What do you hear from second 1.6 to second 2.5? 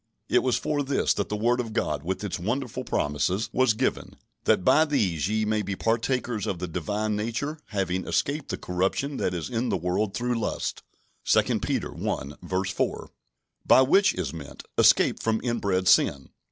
God, with its